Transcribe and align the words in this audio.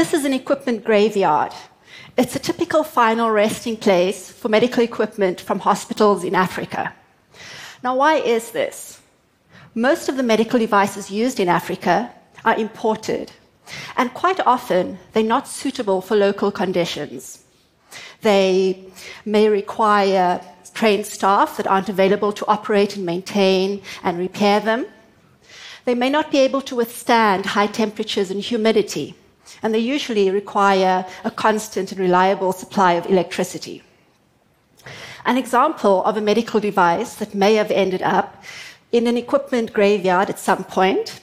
This 0.00 0.14
is 0.14 0.24
an 0.24 0.32
equipment 0.32 0.82
graveyard. 0.82 1.52
It's 2.16 2.34
a 2.34 2.38
typical 2.38 2.84
final 2.84 3.30
resting 3.30 3.76
place 3.76 4.30
for 4.32 4.48
medical 4.48 4.82
equipment 4.82 5.42
from 5.42 5.58
hospitals 5.58 6.24
in 6.24 6.34
Africa. 6.34 6.94
Now, 7.84 7.96
why 7.96 8.14
is 8.14 8.50
this? 8.52 9.02
Most 9.74 10.08
of 10.08 10.16
the 10.16 10.22
medical 10.22 10.58
devices 10.58 11.10
used 11.10 11.38
in 11.38 11.50
Africa 11.50 12.10
are 12.46 12.56
imported, 12.56 13.30
and 13.98 14.14
quite 14.14 14.40
often 14.46 14.98
they're 15.12 15.22
not 15.22 15.46
suitable 15.46 16.00
for 16.00 16.16
local 16.16 16.50
conditions. 16.50 17.44
They 18.22 18.86
may 19.26 19.50
require 19.50 20.40
trained 20.72 21.04
staff 21.04 21.58
that 21.58 21.66
aren't 21.66 21.90
available 21.90 22.32
to 22.32 22.46
operate 22.46 22.96
and 22.96 23.04
maintain 23.04 23.82
and 24.02 24.16
repair 24.16 24.60
them. 24.60 24.86
They 25.84 25.94
may 25.94 26.08
not 26.08 26.30
be 26.30 26.38
able 26.38 26.62
to 26.62 26.76
withstand 26.76 27.44
high 27.44 27.66
temperatures 27.66 28.30
and 28.30 28.40
humidity, 28.40 29.14
and 29.62 29.74
they 29.74 29.78
usually 29.78 30.30
require 30.30 31.06
a 31.24 31.30
constant 31.30 31.92
and 31.92 32.00
reliable 32.00 32.52
supply 32.52 32.94
of 32.94 33.06
electricity. 33.06 33.82
An 35.24 35.36
example 35.36 36.02
of 36.04 36.16
a 36.16 36.20
medical 36.20 36.60
device 36.60 37.14
that 37.16 37.34
may 37.34 37.54
have 37.54 37.70
ended 37.70 38.02
up 38.02 38.42
in 38.92 39.06
an 39.06 39.16
equipment 39.16 39.72
graveyard 39.72 40.30
at 40.30 40.38
some 40.38 40.64
point 40.64 41.20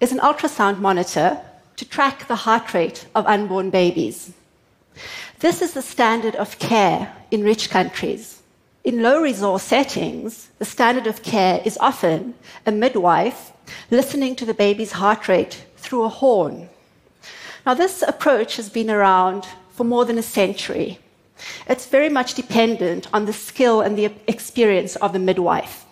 is 0.00 0.12
an 0.12 0.18
ultrasound 0.18 0.78
monitor 0.78 1.38
to 1.76 1.84
track 1.84 2.26
the 2.26 2.36
heart 2.36 2.74
rate 2.74 3.06
of 3.14 3.26
unborn 3.26 3.70
babies. 3.70 4.32
This 5.38 5.62
is 5.62 5.74
the 5.74 5.82
standard 5.82 6.34
of 6.36 6.58
care 6.58 7.14
in 7.30 7.44
rich 7.44 7.70
countries. 7.70 8.42
In 8.84 9.02
low 9.02 9.20
resource 9.20 9.62
settings, 9.62 10.48
the 10.58 10.64
standard 10.64 11.06
of 11.06 11.22
care 11.22 11.60
is 11.64 11.76
often 11.78 12.34
a 12.64 12.72
midwife 12.72 13.52
listening 13.90 14.36
to 14.36 14.46
the 14.46 14.54
baby's 14.54 14.92
heart 14.92 15.28
rate 15.28 15.66
through 15.76 16.04
a 16.04 16.08
horn. 16.08 16.68
Now, 17.66 17.74
this 17.74 18.00
approach 18.02 18.54
has 18.58 18.70
been 18.70 18.88
around 18.88 19.44
for 19.70 19.82
more 19.82 20.04
than 20.04 20.18
a 20.18 20.22
century. 20.22 21.00
It's 21.68 21.86
very 21.86 22.08
much 22.08 22.34
dependent 22.34 23.08
on 23.12 23.26
the 23.26 23.32
skill 23.32 23.80
and 23.80 23.98
the 23.98 24.12
experience 24.28 24.94
of 24.94 25.12
the 25.12 25.18
midwife. 25.18 25.84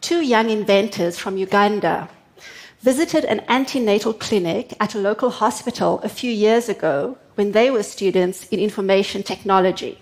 Two 0.00 0.22
young 0.22 0.48
inventors 0.48 1.18
from 1.18 1.36
Uganda 1.36 2.08
visited 2.80 3.26
an 3.26 3.42
antenatal 3.46 4.14
clinic 4.14 4.72
at 4.80 4.94
a 4.94 4.98
local 4.98 5.28
hospital 5.28 6.00
a 6.02 6.08
few 6.08 6.32
years 6.32 6.70
ago 6.70 7.18
when 7.34 7.52
they 7.52 7.70
were 7.70 7.82
students 7.82 8.48
in 8.48 8.58
information 8.58 9.22
technology. 9.22 9.98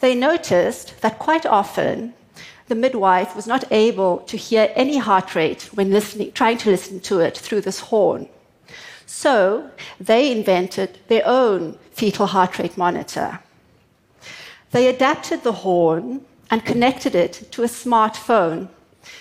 They 0.00 0.14
noticed 0.14 1.00
that 1.00 1.18
quite 1.18 1.46
often 1.46 2.12
the 2.68 2.74
midwife 2.74 3.34
was 3.34 3.46
not 3.46 3.64
able 3.72 4.18
to 4.18 4.36
hear 4.36 4.70
any 4.74 4.98
heart 4.98 5.34
rate 5.34 5.70
when 5.72 5.90
listening, 5.90 6.32
trying 6.32 6.58
to 6.58 6.70
listen 6.70 7.00
to 7.00 7.20
it 7.20 7.38
through 7.38 7.62
this 7.62 7.80
horn. 7.80 8.28
So 9.06 9.70
they 10.00 10.32
invented 10.32 10.98
their 11.08 11.26
own 11.26 11.78
fetal 11.92 12.26
heart 12.26 12.58
rate 12.58 12.76
monitor. 12.76 13.40
They 14.70 14.88
adapted 14.88 15.42
the 15.42 15.52
horn 15.52 16.24
and 16.50 16.64
connected 16.64 17.14
it 17.14 17.48
to 17.52 17.62
a 17.62 17.66
smartphone. 17.68 18.68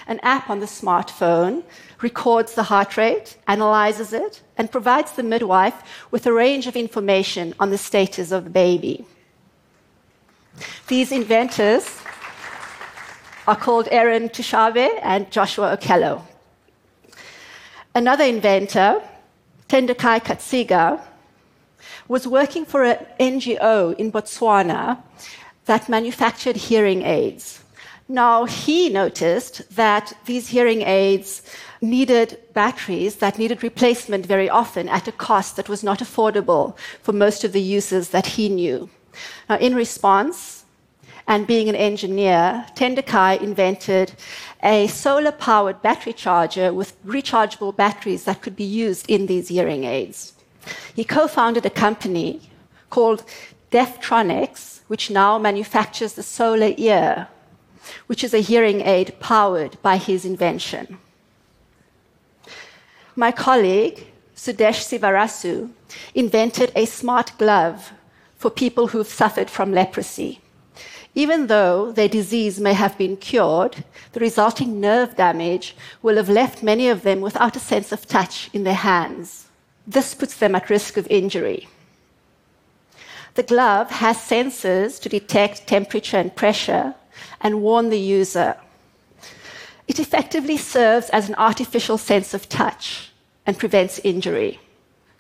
An 0.08 0.20
app 0.24 0.50
on 0.50 0.60
the 0.60 0.66
smartphone 0.66 1.64
records 2.02 2.54
the 2.54 2.64
heart 2.64 2.98
rate, 2.98 3.38
analyzes 3.48 4.14
it, 4.14 4.42
and 4.58 4.72
provides 4.72 5.14
the 5.14 5.24
midwife 5.24 6.08
with 6.12 6.26
a 6.26 6.34
range 6.34 6.68
of 6.68 6.76
information 6.76 7.54
on 7.60 7.70
the 7.70 7.78
status 7.78 8.32
of 8.32 8.46
the 8.46 8.50
baby. 8.50 9.06
These 10.88 11.12
inventors 11.12 12.00
are 13.48 13.56
called 13.56 13.88
Aaron 13.92 14.30
Tushabe 14.30 14.90
and 15.02 15.30
Joshua 15.32 15.78
Okello. 15.78 16.22
Another 17.96 18.24
inventor, 18.24 19.02
Tendekayi 19.74 20.24
Katsiga, 20.24 21.02
was 22.08 22.28
working 22.28 22.64
for 22.64 22.84
an 22.84 23.04
NGO 23.20 23.96
in 23.96 24.12
Botswana 24.12 25.02
that 25.66 25.90
manufactured 25.90 26.56
hearing 26.56 27.02
aids. 27.02 27.64
Now, 28.08 28.46
he 28.46 28.90
noticed 28.90 29.64
that 29.76 30.14
these 30.28 30.50
hearing 30.50 30.84
aids 30.84 31.42
needed 31.82 32.38
batteries 32.54 33.16
that 33.16 33.40
needed 33.40 33.64
replacement 33.64 34.28
very 34.28 34.48
often 34.48 34.88
at 34.90 35.08
a 35.08 35.12
cost 35.12 35.56
that 35.56 35.70
was 35.70 35.84
not 35.84 36.02
affordable 36.02 36.78
for 37.02 37.12
most 37.12 37.44
of 37.44 37.52
the 37.52 37.68
uses 37.80 38.10
that 38.10 38.28
he 38.28 38.50
knew. 38.50 38.92
Now, 39.50 39.58
in 39.58 39.74
response, 39.74 40.63
and 41.28 41.48
being 41.48 41.70
an 41.70 41.76
engineer, 41.76 42.66
Tendekayi 42.76 43.42
invented 43.42 44.14
a 44.62 44.88
solar 44.88 45.32
powered 45.32 45.82
battery 45.82 46.14
charger 46.14 46.74
with 46.74 47.02
rechargeable 47.06 47.76
batteries 47.76 48.26
that 48.26 48.42
could 48.42 48.56
be 48.56 48.64
used 48.64 49.10
in 49.10 49.26
these 49.28 49.48
hearing 49.48 49.84
aids. 49.86 50.34
He 50.96 51.04
co 51.04 51.28
founded 51.28 51.66
a 51.66 51.70
company 51.70 52.42
called 52.90 53.24
Deaftronics, 53.72 54.82
which 54.88 55.10
now 55.10 55.38
manufactures 55.38 56.14
the 56.14 56.24
Solar 56.24 56.74
Ear, 56.78 57.28
which 58.08 58.24
is 58.24 58.34
a 58.34 58.40
hearing 58.40 58.82
aid 58.82 59.20
powered 59.20 59.82
by 59.82 59.98
his 59.98 60.26
invention. 60.26 61.00
My 63.16 63.32
colleague, 63.32 64.08
Sudesh 64.36 64.82
Sivarasu, 64.88 65.72
invented 66.14 66.72
a 66.76 66.86
smart 66.86 67.32
glove 67.38 67.92
for 68.38 68.50
people 68.50 68.88
who've 68.88 69.08
suffered 69.08 69.50
from 69.50 69.72
leprosy. 69.72 70.43
Even 71.16 71.48
though 71.48 71.92
their 71.92 72.08
disease 72.08 72.60
may 72.60 72.74
have 72.74 72.98
been 72.98 73.18
cured, 73.18 73.84
the 74.14 74.20
resulting 74.20 74.80
nerve 74.80 75.16
damage 75.16 75.76
will 76.02 76.16
have 76.16 76.30
left 76.30 76.64
many 76.64 76.90
of 76.90 77.04
them 77.04 77.22
without 77.22 77.56
a 77.56 77.60
sense 77.60 77.92
of 77.92 78.08
touch 78.08 78.50
in 78.52 78.64
their 78.64 78.74
hands. 78.74 79.48
This 79.86 80.16
puts 80.16 80.38
them 80.38 80.56
at 80.56 80.70
risk 80.70 80.98
of 80.98 81.08
injury. 81.10 81.68
The 83.36 83.44
glove 83.44 83.90
has 83.92 84.18
sensors 84.18 85.00
to 85.02 85.10
detect 85.10 85.68
temperature 85.68 86.18
and 86.18 86.36
pressure 86.36 86.96
and 87.42 87.62
warn 87.62 87.90
the 87.90 88.00
user. 88.00 88.56
It 89.88 90.00
effectively 90.00 90.58
serves 90.58 91.10
as 91.10 91.30
an 91.30 91.36
artificial 91.36 91.98
sense 91.98 92.34
of 92.34 92.50
touch 92.50 93.12
and 93.46 93.58
prevents 93.58 94.00
injury. 94.04 94.60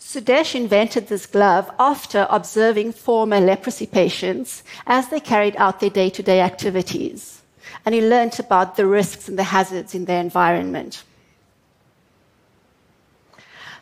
Sudesh 0.03 0.53
invented 0.53 1.07
this 1.07 1.25
glove 1.25 1.71
after 1.79 2.27
observing 2.29 2.91
former 2.91 3.39
leprosy 3.39 3.87
patients 3.87 4.61
as 4.85 5.07
they 5.07 5.19
carried 5.19 5.55
out 5.55 5.79
their 5.79 5.89
day 5.89 6.09
to 6.09 6.21
day 6.21 6.41
activities. 6.41 7.41
And 7.85 7.95
he 7.95 8.01
learnt 8.01 8.37
about 8.37 8.75
the 8.75 8.85
risks 8.85 9.29
and 9.29 9.39
the 9.39 9.45
hazards 9.55 9.95
in 9.95 10.05
their 10.05 10.19
environment. 10.19 11.03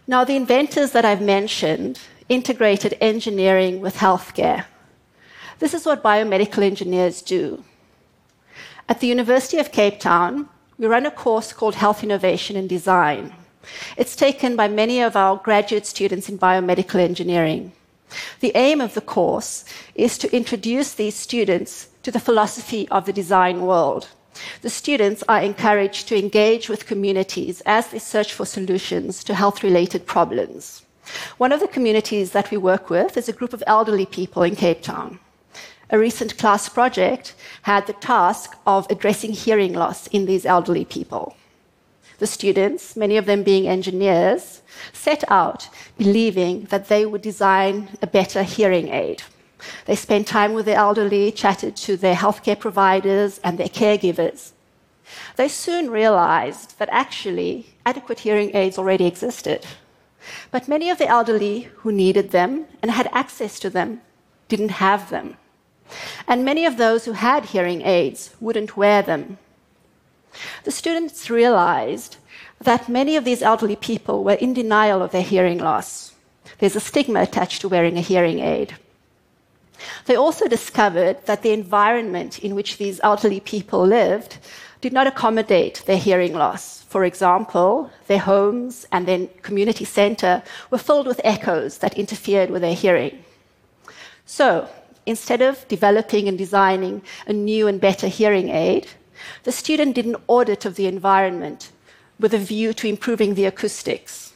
Now, 0.07 0.23
the 0.23 0.35
inventors 0.35 0.91
that 0.91 1.05
I've 1.05 1.23
mentioned 1.23 1.99
integrated 2.29 2.95
engineering 3.01 3.81
with 3.81 3.97
healthcare. 3.97 4.65
This 5.57 5.73
is 5.73 5.85
what 5.85 6.03
biomedical 6.03 6.63
engineers 6.63 7.21
do. 7.21 7.63
At 8.87 8.99
the 8.99 9.07
University 9.07 9.57
of 9.57 9.71
Cape 9.71 9.99
Town, 9.99 10.47
we 10.77 10.85
run 10.85 11.05
a 11.07 11.11
course 11.11 11.51
called 11.51 11.75
Health 11.75 12.03
Innovation 12.03 12.55
and 12.55 12.69
Design. 12.69 13.33
It's 13.97 14.15
taken 14.15 14.55
by 14.55 14.67
many 14.67 15.01
of 15.01 15.15
our 15.15 15.37
graduate 15.37 15.85
students 15.85 16.29
in 16.29 16.37
biomedical 16.37 16.99
engineering. 16.99 17.71
The 18.39 18.51
aim 18.55 18.81
of 18.81 18.93
the 18.93 19.01
course 19.01 19.63
is 19.95 20.17
to 20.17 20.35
introduce 20.35 20.93
these 20.93 21.15
students 21.15 21.87
to 22.03 22.11
the 22.11 22.19
philosophy 22.19 22.87
of 22.89 23.05
the 23.05 23.13
design 23.13 23.61
world. 23.61 24.09
The 24.61 24.69
students 24.69 25.23
are 25.29 25.41
encouraged 25.41 26.07
to 26.07 26.17
engage 26.17 26.69
with 26.69 26.87
communities 26.87 27.61
as 27.65 27.87
they 27.87 27.99
search 27.99 28.33
for 28.33 28.45
solutions 28.45 29.23
to 29.25 29.35
health 29.35 29.63
related 29.63 30.05
problems. 30.05 30.85
One 31.37 31.51
of 31.51 31.59
the 31.59 31.67
communities 31.67 32.31
that 32.31 32.51
we 32.51 32.57
work 32.57 32.89
with 32.89 33.17
is 33.17 33.29
a 33.29 33.33
group 33.33 33.53
of 33.53 33.63
elderly 33.67 34.05
people 34.05 34.43
in 34.43 34.55
Cape 34.55 34.81
Town. 34.81 35.19
A 35.89 35.99
recent 35.99 36.37
class 36.37 36.69
project 36.69 37.35
had 37.63 37.85
the 37.85 37.93
task 37.93 38.55
of 38.65 38.87
addressing 38.89 39.33
hearing 39.33 39.73
loss 39.73 40.07
in 40.07 40.25
these 40.25 40.45
elderly 40.45 40.85
people 40.85 41.35
the 42.21 42.27
students, 42.27 42.95
many 42.95 43.17
of 43.17 43.25
them 43.25 43.41
being 43.41 43.67
engineers, 43.67 44.61
set 44.93 45.23
out 45.27 45.67
believing 45.97 46.65
that 46.65 46.87
they 46.87 47.03
would 47.03 47.23
design 47.23 47.89
a 47.99 48.05
better 48.05 48.43
hearing 48.43 48.89
aid. 48.89 49.23
They 49.87 49.95
spent 49.95 50.27
time 50.27 50.53
with 50.53 50.67
the 50.67 50.75
elderly, 50.75 51.31
chatted 51.31 51.75
to 51.77 51.97
their 51.97 52.13
healthcare 52.13 52.59
providers 52.59 53.39
and 53.43 53.57
their 53.57 53.73
caregivers. 53.79 54.51
They 55.35 55.47
soon 55.47 55.89
realized 55.89 56.77
that 56.77 56.89
actually 56.91 57.65
adequate 57.87 58.19
hearing 58.19 58.55
aids 58.55 58.77
already 58.77 59.07
existed. 59.07 59.65
But 60.51 60.67
many 60.67 60.91
of 60.91 60.99
the 60.99 61.07
elderly 61.07 61.69
who 61.77 61.91
needed 61.91 62.29
them 62.29 62.67
and 62.83 62.91
had 62.91 63.09
access 63.11 63.59
to 63.61 63.69
them 63.71 64.01
didn't 64.47 64.83
have 64.87 65.09
them. 65.09 65.37
And 66.27 66.45
many 66.45 66.65
of 66.67 66.77
those 66.77 67.05
who 67.05 67.13
had 67.13 67.45
hearing 67.45 67.81
aids 67.81 68.35
wouldn't 68.39 68.77
wear 68.77 69.01
them 69.01 69.39
the 70.63 70.71
students 70.71 71.29
realized 71.29 72.17
that 72.61 72.87
many 72.87 73.15
of 73.15 73.25
these 73.25 73.41
elderly 73.41 73.75
people 73.75 74.23
were 74.23 74.33
in 74.33 74.53
denial 74.53 75.01
of 75.01 75.11
their 75.11 75.23
hearing 75.23 75.57
loss. 75.57 76.13
There's 76.59 76.75
a 76.75 76.79
stigma 76.79 77.21
attached 77.21 77.61
to 77.61 77.69
wearing 77.69 77.97
a 77.97 78.01
hearing 78.01 78.39
aid. 78.39 78.75
They 80.05 80.15
also 80.15 80.47
discovered 80.47 81.25
that 81.25 81.41
the 81.41 81.53
environment 81.53 82.37
in 82.39 82.53
which 82.53 82.77
these 82.77 82.99
elderly 83.01 83.39
people 83.39 83.85
lived 83.85 84.37
did 84.79 84.93
not 84.93 85.07
accommodate 85.07 85.83
their 85.85 85.97
hearing 85.97 86.33
loss. 86.33 86.83
For 86.83 87.03
example, 87.03 87.89
their 88.07 88.19
homes 88.19 88.85
and 88.91 89.07
their 89.07 89.27
community 89.41 89.85
center 89.85 90.43
were 90.69 90.77
filled 90.77 91.07
with 91.07 91.21
echoes 91.23 91.79
that 91.79 91.97
interfered 91.97 92.51
with 92.51 92.61
their 92.61 92.75
hearing. 92.75 93.23
So, 94.25 94.67
instead 95.05 95.41
of 95.41 95.67
developing 95.67 96.27
and 96.27 96.37
designing 96.37 97.01
a 97.25 97.33
new 97.33 97.67
and 97.67 97.81
better 97.81 98.07
hearing 98.07 98.49
aid, 98.49 98.87
the 99.43 99.51
student 99.51 99.95
did 99.95 100.05
an 100.05 100.15
audit 100.27 100.65
of 100.65 100.75
the 100.75 100.87
environment 100.87 101.71
with 102.21 102.33
a 102.33 102.37
view 102.37 102.73
to 102.73 102.87
improving 102.87 103.33
the 103.33 103.45
acoustics. 103.45 104.33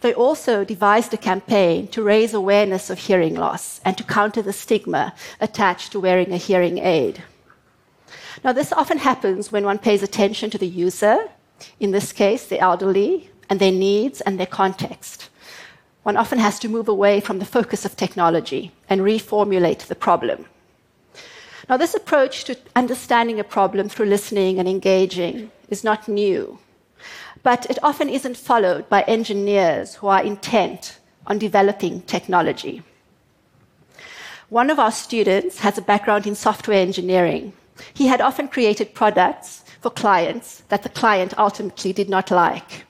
They 0.00 0.14
also 0.14 0.64
devised 0.64 1.12
a 1.14 1.16
campaign 1.16 1.88
to 1.88 2.02
raise 2.02 2.34
awareness 2.34 2.90
of 2.90 2.98
hearing 2.98 3.34
loss 3.34 3.80
and 3.84 3.96
to 3.98 4.04
counter 4.04 4.42
the 4.42 4.52
stigma 4.52 5.14
attached 5.40 5.92
to 5.92 6.00
wearing 6.00 6.32
a 6.32 6.36
hearing 6.36 6.78
aid. 6.78 7.22
Now, 8.42 8.52
this 8.52 8.72
often 8.72 8.98
happens 8.98 9.52
when 9.52 9.64
one 9.64 9.78
pays 9.78 10.02
attention 10.02 10.50
to 10.50 10.58
the 10.58 10.66
user, 10.66 11.28
in 11.78 11.90
this 11.90 12.12
case, 12.12 12.46
the 12.46 12.58
elderly, 12.58 13.30
and 13.48 13.60
their 13.60 13.72
needs 13.72 14.20
and 14.22 14.38
their 14.38 14.46
context. 14.46 15.28
One 16.02 16.16
often 16.16 16.38
has 16.38 16.58
to 16.60 16.68
move 16.68 16.88
away 16.88 17.20
from 17.20 17.38
the 17.38 17.44
focus 17.44 17.84
of 17.84 17.96
technology 17.96 18.72
and 18.88 19.02
reformulate 19.02 19.86
the 19.86 19.94
problem. 19.94 20.46
Now, 21.68 21.76
this 21.76 21.94
approach 21.94 22.44
to 22.44 22.56
understanding 22.74 23.38
a 23.38 23.44
problem 23.44 23.88
through 23.88 24.06
listening 24.06 24.58
and 24.58 24.68
engaging 24.68 25.52
is 25.70 25.84
not 25.84 26.08
new, 26.08 26.58
but 27.42 27.68
it 27.70 27.78
often 27.82 28.08
isn't 28.08 28.36
followed 28.36 28.88
by 28.88 29.02
engineers 29.02 29.94
who 29.96 30.08
are 30.08 30.22
intent 30.22 30.98
on 31.26 31.38
developing 31.38 32.02
technology. 32.02 32.82
One 34.48 34.68
of 34.68 34.80
our 34.80 34.90
students 34.90 35.60
has 35.60 35.78
a 35.78 35.82
background 35.82 36.26
in 36.26 36.34
software 36.34 36.80
engineering. 36.80 37.52
He 37.94 38.08
had 38.08 38.20
often 38.20 38.48
created 38.48 38.94
products 38.94 39.64
for 39.80 39.90
clients 39.90 40.62
that 40.68 40.82
the 40.82 40.88
client 40.88 41.38
ultimately 41.38 41.92
did 41.92 42.08
not 42.08 42.30
like. 42.30 42.84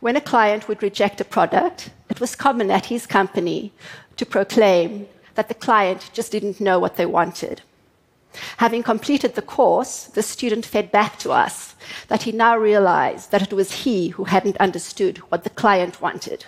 When 0.00 0.16
a 0.16 0.20
client 0.20 0.66
would 0.66 0.82
reject 0.82 1.20
a 1.20 1.24
product, 1.24 1.90
it 2.10 2.20
was 2.20 2.34
common 2.34 2.70
at 2.70 2.86
his 2.86 3.06
company 3.06 3.72
to 4.16 4.26
proclaim 4.26 5.06
that 5.34 5.48
the 5.48 5.54
client 5.54 6.10
just 6.12 6.32
didn't 6.32 6.60
know 6.60 6.78
what 6.78 6.96
they 6.96 7.06
wanted. 7.06 7.62
Having 8.56 8.82
completed 8.82 9.34
the 9.34 9.42
course, 9.42 10.04
the 10.04 10.22
student 10.22 10.66
fed 10.66 10.90
back 10.90 11.18
to 11.20 11.30
us 11.30 11.71
that 12.08 12.22
he 12.22 12.32
now 12.32 12.56
realized 12.56 13.30
that 13.30 13.42
it 13.42 13.52
was 13.52 13.84
he 13.84 14.08
who 14.08 14.24
hadn't 14.24 14.56
understood 14.58 15.18
what 15.30 15.44
the 15.44 15.50
client 15.50 16.00
wanted. 16.00 16.44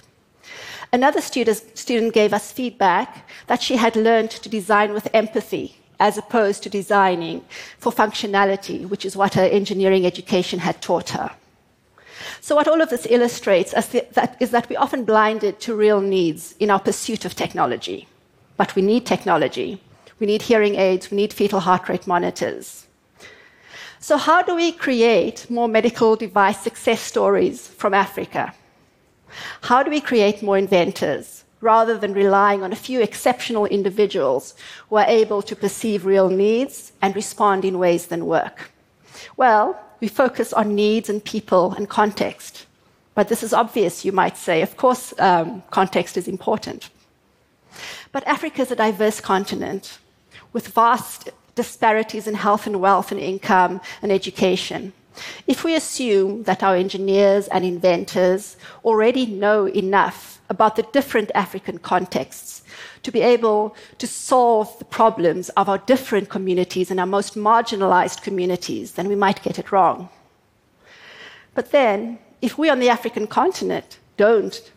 Another 0.93 1.21
student 1.21 2.15
gave 2.15 2.33
us 2.33 2.53
feedback 2.53 3.29
that 3.49 3.63
she 3.63 3.77
had 3.77 3.97
learned 3.97 4.31
to 4.31 4.49
design 4.49 4.93
with 4.93 5.09
empathy 5.13 5.77
as 5.99 6.19
opposed 6.19 6.63
to 6.63 6.69
designing 6.69 7.45
for 7.79 7.93
functionality, 7.93 8.89
which 8.89 9.05
is 9.05 9.17
what 9.17 9.35
her 9.35 9.43
engineering 9.43 10.07
education 10.07 10.59
had 10.61 10.81
taught 10.81 11.11
her. 11.11 11.31
So, 12.41 12.55
what 12.55 12.69
all 12.69 12.81
of 12.81 12.91
this 12.91 13.07
illustrates 13.11 13.73
is 13.73 14.51
that 14.51 14.67
we're 14.69 14.79
often 14.79 15.05
blinded 15.05 15.61
to 15.61 15.75
real 15.75 16.01
needs 16.01 16.55
in 16.61 16.71
our 16.71 16.81
pursuit 16.81 17.25
of 17.25 17.35
technology. 17.35 18.07
But 18.57 18.75
we 18.75 18.83
need 18.83 19.07
technology. 19.07 19.81
We 20.21 20.27
need 20.27 20.43
hearing 20.43 20.77
aids, 20.77 21.11
we 21.11 21.17
need 21.17 21.33
fetal 21.33 21.61
heart 21.61 21.89
rate 21.89 22.07
monitors. 22.07 22.87
So, 24.05 24.19
how 24.19 24.43
do 24.43 24.55
we 24.55 24.71
create 24.71 25.49
more 25.49 25.67
medical 25.67 26.15
device 26.15 26.61
success 26.61 27.01
stories 27.01 27.69
from 27.69 27.95
Africa? 27.95 28.53
How 29.63 29.83
do 29.83 29.91
we 29.91 30.03
create 30.03 30.43
more 30.43 30.59
inventors 30.59 31.45
rather 31.63 31.97
than 31.97 32.13
relying 32.13 32.63
on 32.63 32.71
a 32.71 32.85
few 32.87 33.01
exceptional 33.01 33.65
individuals 33.65 34.57
who 34.91 34.97
are 34.97 35.07
able 35.09 35.41
to 35.41 35.57
perceive 35.57 36.05
real 36.05 36.29
needs 36.29 36.93
and 37.01 37.17
respond 37.17 37.65
in 37.65 37.79
ways 37.79 38.09
that 38.09 38.21
work? 38.21 38.71
Well, 39.39 39.75
we 40.01 40.09
focus 40.09 40.53
on 40.53 40.75
needs 40.75 41.09
and 41.09 41.25
people 41.25 41.73
and 41.73 41.89
context. 41.89 42.67
But 43.15 43.29
this 43.29 43.43
is 43.43 43.55
obvious, 43.55 44.05
you 44.05 44.13
might 44.13 44.37
say. 44.37 44.61
Of 44.61 44.77
course, 44.77 45.15
um, 45.19 45.63
context 45.71 46.19
is 46.19 46.29
important. 46.29 46.91
But 48.13 48.27
Africa 48.27 48.61
is 48.61 48.71
a 48.71 48.77
diverse 48.77 49.23
continent 49.23 49.97
with 50.53 50.69
vast 50.69 51.31
disparities 51.55 52.27
in 52.27 52.35
health 52.35 52.67
and 52.67 52.81
wealth 52.81 53.13
and 53.13 53.21
income 53.21 53.81
and 54.03 54.11
education. 54.11 54.93
If 55.47 55.63
we 55.65 55.77
assume 55.77 56.43
that 56.45 56.63
our 56.63 56.75
engineers 56.75 57.47
and 57.49 57.65
inventors 57.65 58.57
already 58.85 59.27
know 59.27 59.69
enough 59.69 60.41
about 60.49 60.77
the 60.77 60.83
different 60.93 61.31
African 61.35 61.79
contexts 61.79 62.63
to 63.03 63.13
be 63.13 63.21
able 63.21 63.77
to 63.99 64.07
solve 64.07 64.79
the 64.79 64.85
problems 64.85 65.49
of 65.51 65.69
our 65.69 65.79
different 65.79 66.29
communities 66.29 66.91
and 66.91 66.99
our 66.99 67.07
most 67.07 67.35
marginalized 67.35 68.23
communities, 68.23 68.93
then 68.93 69.09
we 69.09 69.15
might 69.15 69.43
get 69.43 69.59
it 69.59 69.71
wrong. 69.73 70.09
But 71.55 71.71
then, 71.71 72.19
if 72.43 72.59
we 72.59 72.69
on 72.69 72.81
the 72.81 72.89
African 72.89 73.27
continent 73.27 73.99
don't 74.17 74.73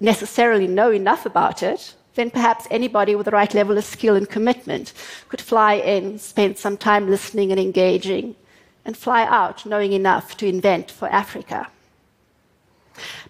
necessarily 0.00 0.66
know 0.66 0.90
enough 0.90 1.24
about 1.24 1.62
it, 1.62 1.94
then 2.16 2.30
perhaps 2.30 2.66
anybody 2.70 3.14
with 3.14 3.26
the 3.26 3.30
right 3.30 3.54
level 3.54 3.78
of 3.78 3.84
skill 3.84 4.16
and 4.16 4.28
commitment 4.28 4.92
could 5.28 5.40
fly 5.40 5.74
in, 5.74 6.18
spend 6.18 6.58
some 6.58 6.76
time 6.76 7.08
listening 7.08 7.52
and 7.52 7.60
engaging, 7.60 8.34
and 8.84 8.96
fly 8.96 9.24
out 9.24 9.64
knowing 9.64 9.92
enough 9.92 10.36
to 10.38 10.46
invent 10.46 10.90
for 10.90 11.08
Africa. 11.08 11.68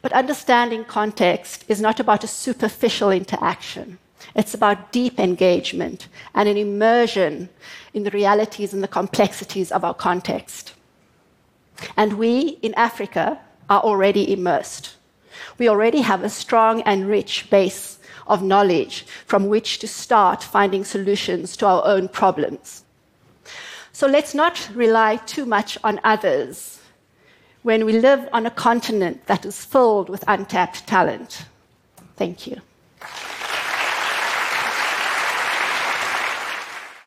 But 0.00 0.12
understanding 0.12 0.85
context 0.85 1.65
is 1.69 1.81
not 1.81 1.99
about 1.99 2.25
a 2.25 2.29
superficial 2.29 3.11
interaction. 3.11 3.99
It's 4.35 4.55
about 4.55 4.93
deep 4.93 5.19
engagement 5.19 6.09
and 6.35 6.49
an 6.49 6.56
immersion 6.56 7.49
in 7.93 8.05
the 8.05 8.11
realities 8.11 8.73
and 8.73 8.82
the 8.82 8.89
complexities 8.89 9.73
of 9.73 9.85
our 9.85 9.94
context. 9.94 10.75
And 11.97 12.15
we 12.15 12.59
in 12.62 12.75
Africa 12.75 13.41
are 13.69 13.81
already 13.81 14.32
immersed. 14.32 14.94
We 15.59 15.69
already 15.69 16.00
have 16.03 16.23
a 16.23 16.31
strong 16.31 16.82
and 16.82 17.09
rich 17.09 17.50
base 17.50 17.95
of 18.26 18.43
knowledge 18.43 19.06
from 19.26 19.49
which 19.49 19.78
to 19.78 19.88
start 19.88 20.43
finding 20.43 20.84
solutions 20.84 21.56
to 21.56 21.67
our 21.67 21.84
own 21.84 22.08
problems. 22.08 22.84
So 23.93 24.06
let's 24.06 24.34
not 24.34 24.69
rely 24.75 25.17
too 25.17 25.46
much 25.46 25.78
on 25.82 26.00
others 26.05 26.81
when 27.62 27.84
we 27.84 27.99
live 27.99 28.28
on 28.32 28.46
a 28.46 28.50
continent 28.50 29.26
that 29.26 29.44
is 29.44 29.64
filled 29.64 30.08
with 30.08 30.23
untapped 30.28 30.87
talent. 30.87 31.46
Thank 32.17 32.46
you. 32.46 32.61